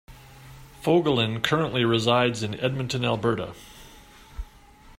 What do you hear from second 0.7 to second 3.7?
Fogolin currently resides in Edmonton, Alberta.